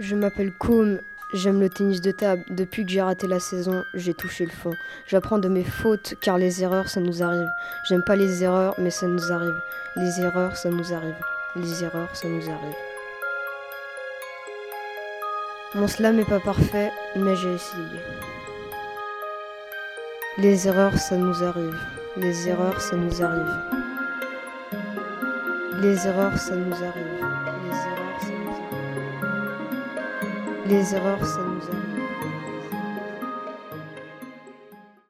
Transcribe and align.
Je 0.00 0.16
m'appelle 0.16 0.50
Koum, 0.50 0.98
j'aime 1.34 1.60
le 1.60 1.68
tennis 1.68 2.00
de 2.00 2.10
table. 2.10 2.42
Depuis 2.48 2.86
que 2.86 2.90
j'ai 2.90 3.02
raté 3.02 3.26
la 3.26 3.38
saison, 3.38 3.84
j'ai 3.92 4.14
touché 4.14 4.46
le 4.46 4.50
fond. 4.50 4.72
J'apprends 5.06 5.38
de 5.38 5.50
mes 5.50 5.62
fautes 5.62 6.14
car 6.22 6.38
les 6.38 6.62
erreurs, 6.62 6.88
ça 6.88 7.00
nous 7.00 7.22
arrive. 7.22 7.50
J'aime 7.86 8.02
pas 8.02 8.16
les 8.16 8.42
erreurs, 8.42 8.74
mais 8.78 8.88
ça 8.88 9.06
nous 9.06 9.30
arrive. 9.30 9.60
Les 9.96 10.22
erreurs, 10.22 10.56
ça 10.56 10.70
nous 10.70 10.94
arrive. 10.94 11.14
Les 11.54 11.84
erreurs, 11.84 12.16
ça 12.16 12.28
nous 12.28 12.48
arrive. 12.48 12.74
Mon 15.74 15.86
slam 15.86 16.16
n'est 16.16 16.24
pas 16.24 16.40
parfait, 16.40 16.90
mais 17.14 17.36
j'ai 17.36 17.52
essayé. 17.52 18.00
Les 20.38 20.66
erreurs, 20.66 20.96
ça 20.96 21.18
nous 21.18 21.44
arrive. 21.44 21.78
Les 22.16 22.48
erreurs, 22.48 22.80
ça 22.80 22.96
nous 22.96 23.22
arrive. 23.22 23.54
Les 25.82 26.08
erreurs, 26.08 26.38
ça 26.38 26.56
nous 26.56 26.72
arrive. 26.72 27.20
Les 27.52 27.76
erreurs, 27.76 28.16
ça 28.16 28.32
nous 28.32 28.32
arrive 28.32 28.39
les 30.70 30.94
erreurs, 30.94 31.26
ça 31.26 31.40
nous 31.40 31.62
arrive. 31.68 31.99